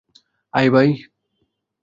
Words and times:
আয়, 0.53 0.69
ভাই! 0.69 0.89